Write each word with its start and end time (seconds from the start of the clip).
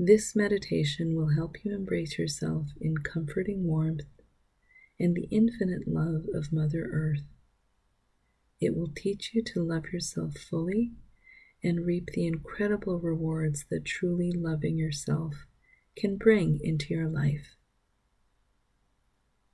This 0.00 0.36
meditation 0.36 1.16
will 1.16 1.30
help 1.30 1.64
you 1.64 1.74
embrace 1.74 2.18
yourself 2.18 2.68
in 2.80 2.98
comforting 2.98 3.66
warmth 3.66 4.06
and 5.00 5.16
the 5.16 5.26
infinite 5.32 5.88
love 5.88 6.26
of 6.32 6.52
Mother 6.52 6.88
Earth. 6.92 7.24
It 8.60 8.76
will 8.76 8.92
teach 8.94 9.32
you 9.34 9.42
to 9.42 9.64
love 9.64 9.86
yourself 9.92 10.34
fully 10.34 10.92
and 11.64 11.84
reap 11.84 12.10
the 12.12 12.26
incredible 12.26 13.00
rewards 13.00 13.64
that 13.70 13.84
truly 13.84 14.30
loving 14.30 14.78
yourself 14.78 15.46
can 15.96 16.16
bring 16.16 16.60
into 16.62 16.94
your 16.94 17.08
life. 17.08 17.56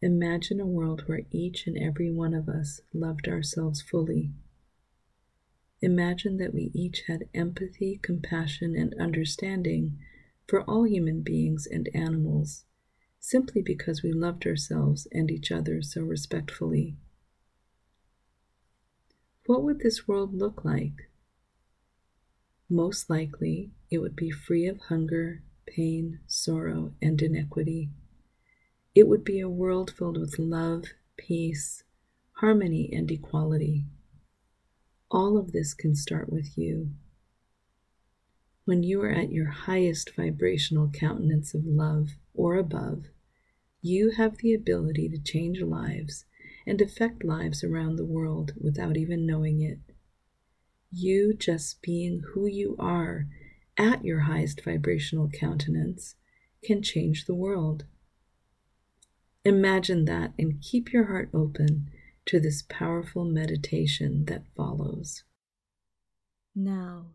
Imagine 0.00 0.58
a 0.58 0.66
world 0.66 1.02
where 1.04 1.26
each 1.30 1.66
and 1.66 1.76
every 1.76 2.10
one 2.10 2.32
of 2.32 2.48
us 2.48 2.80
loved 2.94 3.28
ourselves 3.28 3.82
fully. 3.82 4.30
Imagine 5.82 6.38
that 6.38 6.54
we 6.54 6.70
each 6.72 7.02
had 7.08 7.28
empathy, 7.34 8.00
compassion, 8.02 8.74
and 8.74 8.94
understanding 8.98 9.98
for 10.50 10.62
all 10.62 10.82
human 10.82 11.20
beings 11.20 11.64
and 11.64 11.88
animals, 11.94 12.64
simply 13.20 13.62
because 13.62 14.02
we 14.02 14.12
loved 14.12 14.44
ourselves 14.44 15.06
and 15.12 15.30
each 15.30 15.52
other 15.52 15.80
so 15.80 16.02
respectfully. 16.02 16.96
What 19.46 19.62
would 19.62 19.78
this 19.78 20.08
world 20.08 20.34
look 20.34 20.64
like? 20.64 21.08
Most 22.68 23.08
likely, 23.08 23.70
it 23.92 23.98
would 23.98 24.16
be 24.16 24.32
free 24.32 24.66
of 24.66 24.80
hunger, 24.88 25.44
pain, 25.66 26.18
sorrow, 26.26 26.94
and 27.00 27.22
inequity. 27.22 27.90
It 28.92 29.06
would 29.06 29.22
be 29.22 29.38
a 29.38 29.48
world 29.48 29.92
filled 29.96 30.18
with 30.18 30.36
love, 30.36 30.86
peace, 31.16 31.84
harmony, 32.40 32.90
and 32.92 33.08
equality. 33.08 33.84
All 35.12 35.38
of 35.38 35.52
this 35.52 35.74
can 35.74 35.94
start 35.94 36.28
with 36.28 36.58
you. 36.58 36.90
When 38.64 38.82
you 38.82 39.02
are 39.02 39.10
at 39.10 39.32
your 39.32 39.50
highest 39.50 40.14
vibrational 40.14 40.90
countenance 40.90 41.54
of 41.54 41.64
love 41.64 42.10
or 42.34 42.56
above, 42.56 43.06
you 43.82 44.10
have 44.10 44.38
the 44.38 44.54
ability 44.54 45.08
to 45.08 45.18
change 45.18 45.60
lives 45.60 46.24
and 46.66 46.80
affect 46.80 47.24
lives 47.24 47.64
around 47.64 47.96
the 47.96 48.04
world 48.04 48.52
without 48.60 48.96
even 48.96 49.26
knowing 49.26 49.60
it. 49.62 49.78
You 50.92 51.34
just 51.34 51.80
being 51.82 52.22
who 52.32 52.46
you 52.46 52.76
are 52.78 53.26
at 53.76 54.04
your 54.04 54.20
highest 54.20 54.62
vibrational 54.62 55.30
countenance 55.30 56.16
can 56.62 56.82
change 56.82 57.24
the 57.24 57.34
world. 57.34 57.84
Imagine 59.44 60.04
that 60.04 60.34
and 60.38 60.60
keep 60.60 60.92
your 60.92 61.06
heart 61.06 61.30
open 61.32 61.90
to 62.26 62.38
this 62.38 62.62
powerful 62.68 63.24
meditation 63.24 64.26
that 64.26 64.44
follows. 64.54 65.24
Now, 66.54 67.14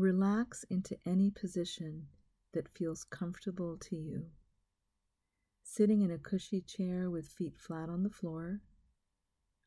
relax 0.00 0.64
into 0.70 0.96
any 1.06 1.30
position 1.30 2.06
that 2.54 2.68
feels 2.76 3.04
comfortable 3.04 3.76
to 3.76 3.96
you. 3.96 4.24
Sitting 5.62 6.00
in 6.00 6.10
a 6.10 6.18
cushy 6.18 6.62
chair 6.62 7.10
with 7.10 7.28
feet 7.28 7.56
flat 7.56 7.88
on 7.88 8.02
the 8.02 8.10
floor, 8.10 8.60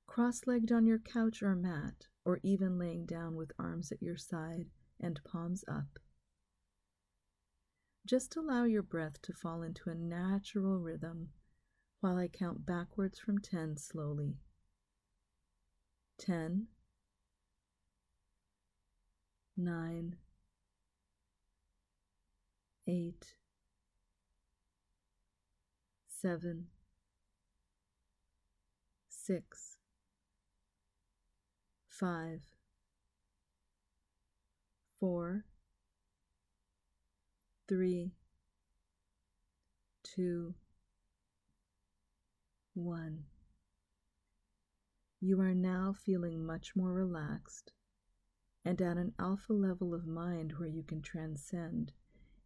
cross 0.07 0.41
legged 0.47 0.71
on 0.71 0.85
your 0.87 0.99
couch 0.99 1.41
or 1.43 1.55
mat, 1.55 2.07
or 2.25 2.39
even 2.43 2.79
laying 2.79 3.05
down 3.05 3.35
with 3.35 3.51
arms 3.59 3.91
at 3.91 4.01
your 4.01 4.17
side 4.17 4.65
and 4.99 5.19
palms 5.23 5.63
up. 5.67 5.99
Just 8.05 8.35
allow 8.35 8.63
your 8.65 8.81
breath 8.81 9.21
to 9.21 9.33
fall 9.33 9.61
into 9.61 9.89
a 9.89 9.95
natural 9.95 10.79
rhythm 10.79 11.29
while 12.01 12.17
I 12.17 12.27
count 12.27 12.65
backwards 12.65 13.19
from 13.19 13.39
10 13.39 13.77
slowly. 13.77 14.35
10, 16.17 16.67
9, 19.55 20.15
8, 22.85 23.35
7, 26.07 26.65
6, 29.09 29.77
5, 31.87 32.41
4, 34.99 35.45
3, 37.69 38.11
2, 40.03 40.53
1. 42.73 43.23
You 45.21 45.39
are 45.39 45.53
now 45.53 45.93
feeling 45.93 46.45
much 46.45 46.75
more 46.75 46.91
relaxed 46.91 47.71
and 48.65 48.81
at 48.81 48.97
an 48.97 49.13
alpha 49.17 49.53
level 49.53 49.93
of 49.93 50.05
mind 50.05 50.55
where 50.57 50.67
you 50.67 50.83
can 50.83 51.01
transcend 51.01 51.93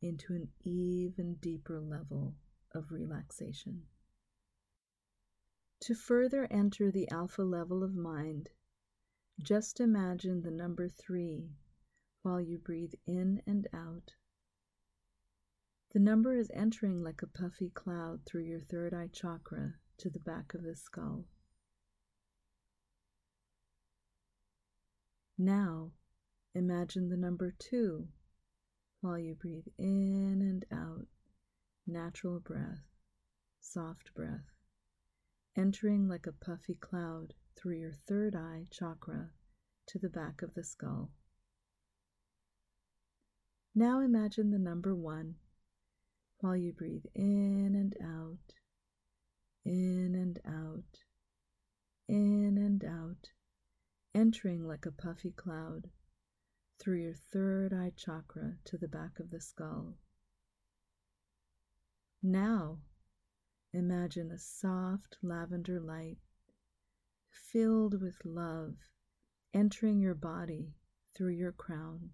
into 0.02 0.34
an 0.34 0.48
even 0.64 1.36
deeper 1.42 1.80
level 1.80 2.36
of 2.74 2.92
relaxation. 2.92 3.84
To 5.82 5.94
further 5.94 6.48
enter 6.50 6.92
the 6.92 7.10
alpha 7.12 7.44
level 7.44 7.84
of 7.84 7.96
mind, 7.96 8.50
just 9.42 9.80
imagine 9.80 10.42
the 10.42 10.52
number 10.52 10.90
three 10.90 11.52
while 12.24 12.42
you 12.42 12.58
breathe 12.58 12.94
in 13.06 13.42
and 13.46 13.68
out. 13.74 14.14
The 15.94 16.00
number 16.00 16.36
is 16.36 16.52
entering 16.54 17.04
like 17.04 17.22
a 17.22 17.28
puffy 17.28 17.70
cloud 17.70 18.26
through 18.26 18.44
your 18.44 18.60
third 18.60 18.94
eye 18.94 19.10
chakra 19.14 19.76
to 20.00 20.10
the 20.10 20.20
back 20.20 20.54
of 20.54 20.64
the 20.64 20.76
skull. 20.76 21.26
Now, 25.38 25.92
imagine 26.56 27.10
the 27.10 27.18
number 27.18 27.54
two 27.58 28.08
while 29.08 29.18
you 29.18 29.34
breathe 29.36 29.68
in 29.78 30.42
and 30.42 30.66
out, 30.78 31.08
natural 31.88 32.42
breath, 32.42 32.84
soft 33.62 34.14
breath, 34.14 34.52
entering 35.56 36.10
like 36.10 36.28
a 36.28 36.46
puffy 36.46 36.76
cloud 36.76 37.34
through 37.56 37.78
your 37.78 37.94
third 37.94 38.36
eye 38.36 38.66
chakra 38.70 39.30
to 39.88 39.98
the 39.98 40.10
back 40.10 40.42
of 40.42 40.54
the 40.56 40.64
skull. 40.64 41.10
Now 43.74 44.02
imagine 44.02 44.52
the 44.52 44.60
number 44.60 44.94
one 44.94 45.36
while 46.42 46.58
you 46.58 46.74
breathe 46.74 47.06
in 47.16 47.76
and 47.76 47.96
out, 48.04 48.56
in 49.64 50.16
and 50.16 50.38
out, 50.46 51.00
in 52.10 52.58
and 52.58 52.84
out, 52.84 53.30
entering 54.14 54.68
like 54.68 54.86
a 54.86 54.92
puffy 54.92 55.32
cloud 55.32 55.88
through 56.80 57.02
your 57.02 57.14
third 57.14 57.74
eye 57.74 57.92
chakra 57.96 58.54
to 58.66 58.78
the 58.78 58.88
back 58.88 59.20
of 59.20 59.30
the 59.32 59.42
skull. 59.42 59.98
Now, 62.22 62.80
imagine 63.74 64.32
a 64.32 64.38
soft 64.38 65.18
lavender 65.22 65.80
light 65.80 66.18
filled 67.30 68.02
with 68.02 68.26
love 68.26 68.76
entering 69.54 70.00
your 70.00 70.14
body 70.14 70.74
through 71.16 71.32
your 71.34 71.52
crown, 71.52 72.12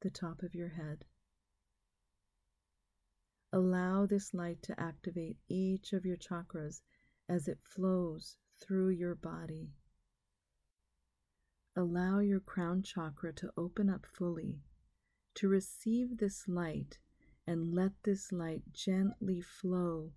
the 0.00 0.10
top 0.10 0.42
of 0.42 0.54
your 0.54 0.68
head. 0.68 1.04
Allow 3.52 4.06
this 4.06 4.34
light 4.34 4.62
to 4.62 4.80
activate 4.80 5.36
each 5.48 5.92
of 5.92 6.04
your 6.04 6.16
chakras 6.16 6.80
as 7.28 7.48
it 7.48 7.58
flows 7.62 8.36
through 8.60 8.90
your 8.90 9.14
body. 9.14 9.70
Allow 11.76 12.20
your 12.20 12.40
crown 12.40 12.82
chakra 12.82 13.32
to 13.34 13.52
open 13.56 13.88
up 13.88 14.06
fully 14.06 14.62
to 15.34 15.48
receive 15.48 16.16
this 16.16 16.48
light 16.48 16.98
and 17.46 17.74
let 17.74 17.92
this 18.02 18.32
light 18.32 18.62
gently 18.72 19.40
flow 19.40 20.12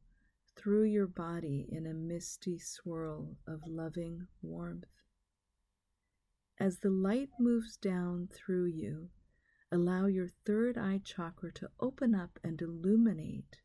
through 0.56 0.86
your 0.86 1.08
body 1.08 1.68
in 1.70 1.86
a 1.86 1.94
misty 1.94 2.58
swirl 2.58 3.38
of 3.46 3.68
loving 3.68 4.28
warmth. 4.42 5.04
As 6.58 6.80
the 6.80 6.90
light 6.90 7.30
moves 7.38 7.78
down 7.78 8.30
through 8.34 8.66
you, 8.66 9.10
Allow 9.72 10.08
your 10.08 10.30
third 10.46 10.80
eye 10.80 11.00
chakra 11.04 11.52
to 11.54 11.70
open 11.80 12.16
up 12.16 12.40
and 12.44 12.60
illuminate 12.60 13.62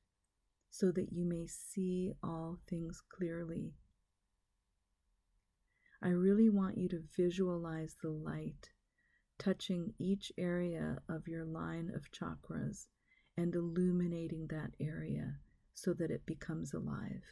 so 0.69 0.93
that 0.93 1.15
you 1.15 1.25
may 1.25 1.47
see 1.47 2.13
all 2.23 2.59
things 2.67 3.01
clearly. 3.09 3.73
I 6.05 6.09
really 6.09 6.51
want 6.51 6.77
you 6.77 6.87
to 6.91 7.03
visualize 7.17 7.97
the 8.03 8.11
light 8.11 8.69
touching 9.39 9.95
each 9.99 10.31
area 10.37 10.99
of 11.09 11.27
your 11.27 11.47
line 11.47 11.91
of 11.95 12.11
chakras 12.13 12.89
and 13.39 13.55
illuminating 13.55 14.49
that 14.49 14.75
area 14.79 15.39
so 15.73 15.95
that 15.95 16.11
it 16.11 16.27
becomes 16.27 16.75
alive. 16.75 17.23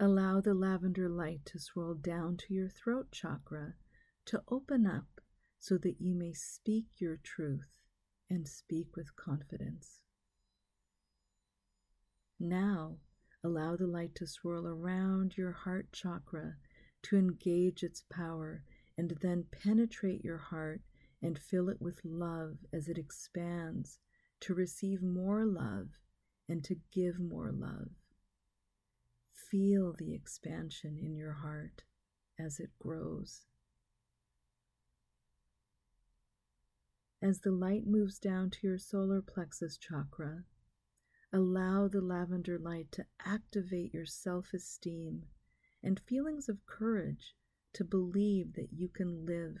Allow 0.00 0.40
the 0.40 0.54
lavender 0.54 1.10
light 1.10 1.44
to 1.44 1.58
swirl 1.58 1.94
down 1.94 2.38
to 2.38 2.54
your 2.54 2.70
throat 2.70 3.12
chakra 3.12 3.74
to 4.24 4.42
open 4.48 4.86
up 4.86 5.20
so 5.58 5.76
that 5.76 6.00
you 6.00 6.14
may 6.14 6.32
speak 6.32 6.86
your 6.96 7.18
truth 7.22 7.68
and 8.30 8.48
speak 8.48 8.96
with 8.96 9.14
confidence. 9.14 10.00
Now, 12.40 12.96
allow 13.44 13.76
the 13.76 13.86
light 13.86 14.14
to 14.14 14.26
swirl 14.26 14.66
around 14.66 15.36
your 15.36 15.52
heart 15.52 15.86
chakra 15.92 16.54
to 17.02 17.16
engage 17.16 17.82
its 17.82 18.02
power 18.10 18.62
and 18.96 19.18
then 19.20 19.44
penetrate 19.52 20.24
your 20.24 20.38
heart 20.38 20.80
and 21.22 21.38
fill 21.38 21.68
it 21.68 21.80
with 21.80 22.00
love 22.04 22.56
as 22.72 22.88
it 22.88 22.96
expands 22.96 23.98
to 24.40 24.54
receive 24.54 25.02
more 25.02 25.44
love 25.44 25.88
and 26.48 26.64
to 26.64 26.76
give 26.92 27.18
more 27.18 27.52
love. 27.52 27.88
Feel 29.50 29.94
the 29.98 30.14
expansion 30.14 30.98
in 31.02 31.14
your 31.14 31.32
heart 31.32 31.82
as 32.38 32.58
it 32.58 32.70
grows. 32.78 33.42
As 37.22 37.40
the 37.40 37.52
light 37.52 37.86
moves 37.86 38.18
down 38.18 38.50
to 38.50 38.66
your 38.66 38.78
solar 38.78 39.22
plexus 39.22 39.78
chakra, 39.78 40.44
allow 41.34 41.88
the 41.88 42.00
lavender 42.00 42.56
light 42.56 42.92
to 42.92 43.04
activate 43.26 43.92
your 43.92 44.06
self 44.06 44.54
esteem 44.54 45.24
and 45.82 45.98
feelings 45.98 46.48
of 46.48 46.64
courage 46.64 47.34
to 47.72 47.82
believe 47.82 48.52
that 48.54 48.72
you 48.72 48.88
can 48.88 49.26
live 49.26 49.56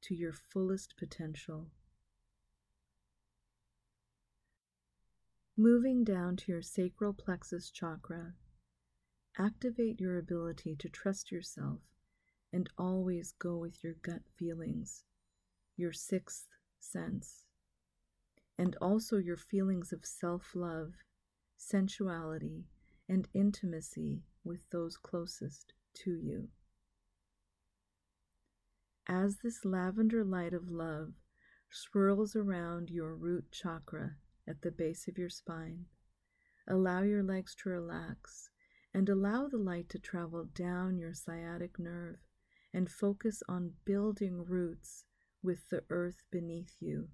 to 0.00 0.14
your 0.14 0.32
fullest 0.32 0.96
potential. 0.96 1.66
Moving 5.56 6.04
down 6.04 6.36
to 6.36 6.52
your 6.52 6.62
sacral 6.62 7.12
plexus 7.12 7.72
chakra, 7.72 8.34
activate 9.36 9.98
your 9.98 10.18
ability 10.18 10.76
to 10.76 10.88
trust 10.88 11.32
yourself 11.32 11.80
and 12.52 12.70
always 12.78 13.32
go 13.32 13.56
with 13.56 13.82
your 13.82 13.94
gut 14.02 14.22
feelings, 14.36 15.02
your 15.76 15.92
sixth 15.92 16.46
sense, 16.78 17.42
and 18.56 18.76
also 18.80 19.16
your 19.16 19.36
feelings 19.36 19.92
of 19.92 20.06
self 20.06 20.54
love, 20.54 20.94
sensuality, 21.58 22.64
and 23.08 23.28
intimacy 23.34 24.22
with 24.44 24.60
those 24.70 24.96
closest 24.96 25.74
to 25.92 26.12
you. 26.12 26.48
As 29.06 29.38
this 29.38 29.64
lavender 29.64 30.24
light 30.24 30.54
of 30.54 30.70
love 30.70 31.12
swirls 31.70 32.36
around 32.36 32.90
your 32.90 33.14
root 33.14 33.46
chakra 33.50 34.16
at 34.46 34.62
the 34.62 34.70
base 34.70 35.08
of 35.08 35.18
your 35.18 35.30
spine, 35.30 35.86
allow 36.66 37.02
your 37.02 37.22
legs 37.22 37.54
to 37.56 37.70
relax 37.70 38.50
and 38.94 39.08
allow 39.08 39.48
the 39.48 39.58
light 39.58 39.88
to 39.90 39.98
travel 39.98 40.44
down 40.54 40.98
your 40.98 41.12
sciatic 41.12 41.78
nerve 41.78 42.18
and 42.72 42.90
focus 42.90 43.42
on 43.48 43.72
building 43.84 44.44
roots 44.44 45.04
with 45.42 45.68
the 45.70 45.82
earth 45.90 46.22
beneath 46.30 46.76
you. 46.80 47.08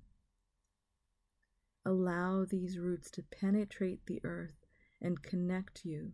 Allow 1.84 2.44
these 2.44 2.78
roots 2.78 3.10
to 3.12 3.22
penetrate 3.22 4.06
the 4.06 4.20
earth 4.24 4.66
and 5.00 5.22
connect 5.22 5.84
you 5.84 6.12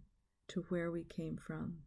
to 0.48 0.62
where 0.62 0.90
we 0.90 1.04
came 1.04 1.36
from. 1.36 1.78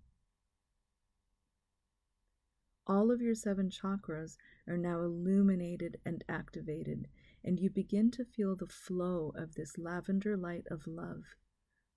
All 2.88 3.12
of 3.12 3.22
your 3.22 3.36
seven 3.36 3.70
chakras 3.70 4.38
are 4.68 4.78
now 4.78 5.02
illuminated 5.02 6.00
and 6.06 6.24
activated, 6.28 7.08
and 7.44 7.60
you 7.60 7.70
begin 7.70 8.12
to 8.12 8.26
feel 8.26 8.56
the 8.56 8.68
flow 8.68 9.34
of 9.36 9.56
this 9.56 9.78
lavender 9.78 10.36
light 10.38 10.68
of 10.70 10.88
love 10.88 11.36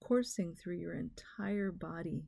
coursing 0.06 0.54
through 0.54 0.76
your 0.76 0.94
entire 0.94 1.72
body. 1.72 2.26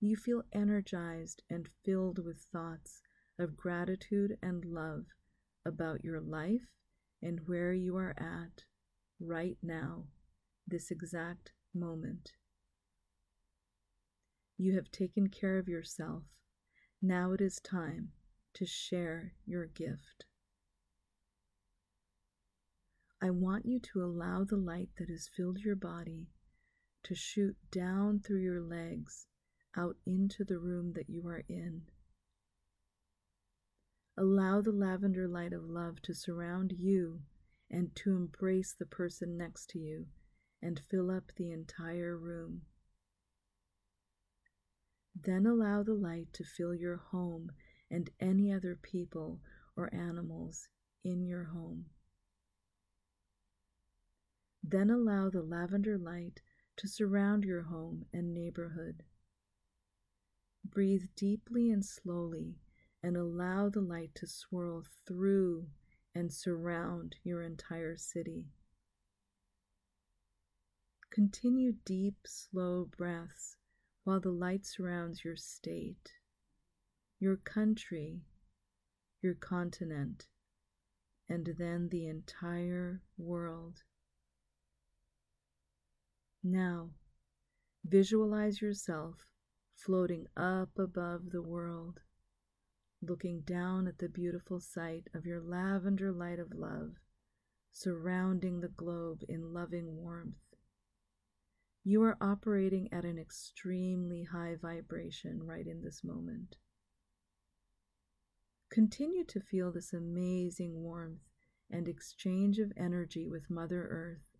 You 0.00 0.16
feel 0.16 0.44
energized 0.52 1.42
and 1.50 1.68
filled 1.84 2.24
with 2.24 2.38
thoughts 2.38 3.02
of 3.38 3.56
gratitude 3.56 4.38
and 4.42 4.64
love 4.64 5.04
about 5.66 6.02
your 6.02 6.20
life 6.20 6.66
and 7.22 7.40
where 7.46 7.72
you 7.72 7.96
are 7.96 8.14
at 8.18 8.64
right 9.20 9.58
now, 9.62 10.04
this 10.66 10.90
exact 10.90 11.52
moment. 11.74 12.32
You 14.56 14.74
have 14.74 14.90
taken 14.90 15.28
care 15.28 15.58
of 15.58 15.68
yourself. 15.68 16.24
Now 17.02 17.32
it 17.32 17.40
is 17.40 17.60
time 17.60 18.10
to 18.54 18.66
share 18.66 19.32
your 19.46 19.66
gift. 19.66 20.26
I 23.22 23.30
want 23.30 23.66
you 23.66 23.80
to 23.92 24.02
allow 24.02 24.44
the 24.44 24.56
light 24.56 24.88
that 24.98 25.10
has 25.10 25.28
filled 25.36 25.58
your 25.58 25.76
body 25.76 26.28
to 27.04 27.14
shoot 27.14 27.56
down 27.70 28.20
through 28.20 28.40
your 28.40 28.62
legs 28.62 29.26
out 29.76 29.96
into 30.06 30.44
the 30.44 30.58
room 30.58 30.92
that 30.94 31.08
you 31.08 31.26
are 31.26 31.44
in. 31.48 31.82
Allow 34.20 34.60
the 34.60 34.70
lavender 34.70 35.26
light 35.26 35.54
of 35.54 35.64
love 35.64 36.02
to 36.02 36.12
surround 36.12 36.74
you 36.76 37.22
and 37.70 37.96
to 37.96 38.10
embrace 38.10 38.74
the 38.78 38.84
person 38.84 39.38
next 39.38 39.70
to 39.70 39.78
you 39.78 40.08
and 40.60 40.78
fill 40.90 41.10
up 41.10 41.32
the 41.36 41.50
entire 41.50 42.18
room. 42.18 42.60
Then 45.18 45.46
allow 45.46 45.82
the 45.82 45.94
light 45.94 46.34
to 46.34 46.44
fill 46.44 46.74
your 46.74 46.98
home 46.98 47.52
and 47.90 48.10
any 48.20 48.52
other 48.52 48.76
people 48.76 49.40
or 49.74 49.88
animals 49.94 50.68
in 51.02 51.24
your 51.24 51.44
home. 51.44 51.86
Then 54.62 54.90
allow 54.90 55.30
the 55.30 55.42
lavender 55.42 55.96
light 55.96 56.42
to 56.76 56.86
surround 56.86 57.44
your 57.44 57.62
home 57.62 58.04
and 58.12 58.34
neighborhood. 58.34 59.02
Breathe 60.62 61.06
deeply 61.16 61.70
and 61.70 61.82
slowly 61.82 62.56
and 63.02 63.16
allow 63.16 63.68
the 63.68 63.80
light 63.80 64.14
to 64.14 64.26
swirl 64.26 64.84
through 65.06 65.66
and 66.14 66.32
surround 66.32 67.16
your 67.22 67.42
entire 67.42 67.96
city. 67.96 68.46
Continue 71.10 71.72
deep, 71.84 72.16
slow 72.26 72.88
breaths 72.96 73.56
while 74.04 74.20
the 74.20 74.30
light 74.30 74.64
surrounds 74.64 75.24
your 75.24 75.36
state, 75.36 76.12
your 77.18 77.36
country, 77.36 78.20
your 79.22 79.34
continent, 79.34 80.26
and 81.28 81.54
then 81.58 81.88
the 81.90 82.06
entire 82.06 83.02
world. 83.18 83.82
Now, 86.42 86.90
visualize 87.84 88.60
yourself 88.62 89.26
floating 89.76 90.26
up 90.36 90.78
above 90.78 91.30
the 91.30 91.42
world 91.42 92.00
looking 93.02 93.40
down 93.40 93.86
at 93.86 93.98
the 93.98 94.08
beautiful 94.08 94.60
sight 94.60 95.08
of 95.14 95.26
your 95.26 95.40
lavender 95.40 96.12
light 96.12 96.38
of 96.38 96.54
love 96.54 96.96
surrounding 97.72 98.60
the 98.60 98.68
globe 98.68 99.22
in 99.28 99.52
loving 99.52 99.96
warmth. 99.96 100.34
You 101.84 102.02
are 102.02 102.18
operating 102.20 102.92
at 102.92 103.04
an 103.04 103.18
extremely 103.18 104.24
high 104.24 104.56
vibration 104.60 105.42
right 105.42 105.66
in 105.66 105.82
this 105.82 106.04
moment. 106.04 106.56
Continue 108.70 109.24
to 109.24 109.40
feel 109.40 109.72
this 109.72 109.92
amazing 109.92 110.82
warmth 110.82 111.22
and 111.70 111.88
exchange 111.88 112.58
of 112.58 112.72
energy 112.76 113.26
with 113.26 113.50
Mother 113.50 113.86
Earth, 113.88 114.36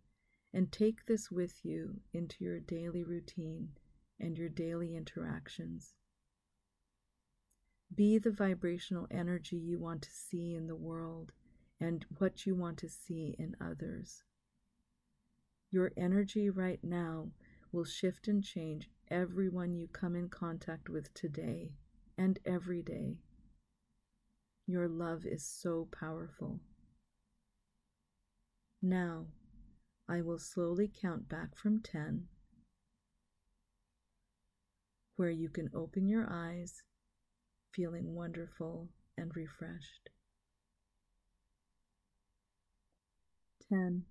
and 0.53 0.71
take 0.71 1.05
this 1.05 1.31
with 1.31 1.63
you 1.63 2.01
into 2.13 2.43
your 2.43 2.59
daily 2.59 3.03
routine 3.03 3.69
and 4.19 4.37
your 4.37 4.49
daily 4.49 4.95
interactions. 4.95 5.95
Be 7.93 8.17
the 8.17 8.31
vibrational 8.31 9.07
energy 9.11 9.57
you 9.57 9.77
want 9.77 10.01
to 10.03 10.09
see 10.11 10.55
in 10.55 10.67
the 10.67 10.75
world 10.75 11.33
and 11.79 12.05
what 12.19 12.45
you 12.45 12.55
want 12.55 12.77
to 12.77 12.89
see 12.89 13.35
in 13.37 13.55
others. 13.59 14.23
Your 15.71 15.91
energy 15.97 16.49
right 16.49 16.79
now 16.83 17.31
will 17.71 17.83
shift 17.83 18.27
and 18.27 18.43
change 18.43 18.89
everyone 19.09 19.75
you 19.75 19.87
come 19.87 20.15
in 20.15 20.29
contact 20.29 20.89
with 20.89 21.13
today 21.13 21.73
and 22.17 22.39
every 22.45 22.81
day. 22.81 23.17
Your 24.67 24.87
love 24.87 25.25
is 25.25 25.45
so 25.45 25.89
powerful. 25.91 26.61
Now, 28.81 29.25
I 30.07 30.21
will 30.21 30.39
slowly 30.39 30.89
count 31.01 31.27
back 31.27 31.55
from 31.55 31.81
10, 31.81 32.27
where 35.17 35.29
you 35.29 35.49
can 35.49 35.69
open 35.73 36.07
your 36.07 36.27
eyes 36.29 36.83
feeling 37.75 38.15
wonderful 38.15 38.89
and 39.17 39.35
refreshed. 39.35 40.09
10 43.69 44.03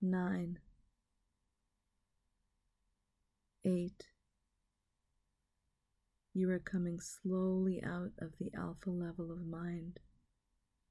9 0.00 0.58
8 3.64 4.06
You 6.34 6.50
are 6.50 6.58
coming 6.58 6.98
slowly 7.00 7.82
out 7.84 8.12
of 8.18 8.32
the 8.38 8.50
alpha 8.56 8.90
level 8.90 9.30
of 9.30 9.44
mind. 9.44 10.00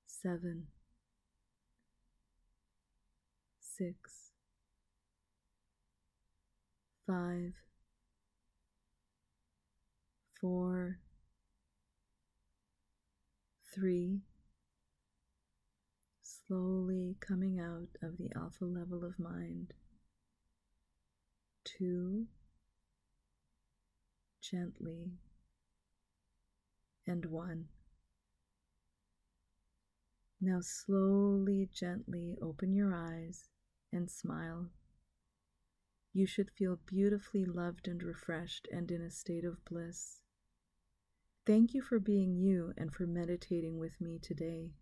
7 0.06 0.68
6 3.60 4.32
5 7.08 7.54
four, 10.42 10.98
three, 13.74 14.22
slowly 16.22 17.16
coming 17.22 17.60
out 17.60 17.88
of 18.02 18.18
the 18.18 18.32
alpha 18.36 18.66
level 18.66 19.06
of 19.06 19.20
mind, 19.20 19.74
two, 21.64 22.26
gently, 24.42 25.12
and 27.06 27.26
one. 27.28 27.66
Now 30.42 30.60
slowly, 30.62 31.70
gently 31.72 32.36
open 32.42 32.74
your 32.74 32.96
eyes 32.96 33.48
and 33.94 34.10
smile. 34.10 34.72
You 36.14 36.26
should 36.26 36.50
feel 36.50 36.80
beautifully 36.88 37.46
loved 37.46 37.88
and 37.88 38.02
refreshed 38.02 38.68
and 38.72 38.92
in 38.92 39.02
a 39.02 39.12
state 39.12 39.46
of 39.46 39.64
bliss. 39.64 40.22
Thank 41.46 41.74
you 41.74 41.82
for 41.82 42.00
being 42.00 42.36
you 42.36 42.72
and 42.78 42.94
for 42.94 43.08
meditating 43.08 43.80
with 43.80 44.00
me 44.00 44.20
today. 44.20 44.74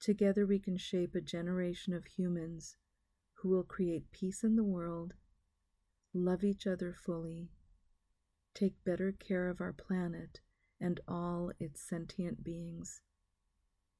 Together 0.00 0.46
we 0.46 0.58
can 0.58 0.78
shape 0.78 1.14
a 1.14 1.20
generation 1.20 1.92
of 1.92 2.06
humans 2.06 2.76
who 3.34 3.50
will 3.50 3.62
create 3.62 4.10
peace 4.10 4.42
in 4.42 4.56
the 4.56 4.64
world, 4.64 5.12
love 6.14 6.42
each 6.42 6.66
other 6.66 6.94
fully, 6.94 7.50
take 8.54 8.82
better 8.84 9.12
care 9.12 9.48
of 9.48 9.60
our 9.60 9.74
planet 9.74 10.40
and 10.80 11.00
all 11.06 11.52
its 11.60 11.82
sentient 11.82 12.42
beings 12.42 13.02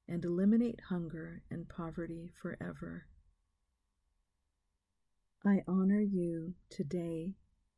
and 0.09 0.25
eliminate 0.25 0.81
hunger 0.89 1.43
and 1.51 1.69
poverty 1.69 2.33
forever. 2.41 3.07
I 5.45 5.63
honor 5.69 6.01
you 6.01 6.55
today 6.71 7.35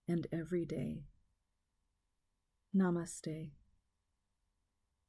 and 0.06 0.26
every 0.32 0.64
day. 0.64 1.02
Namaste. 2.74 3.50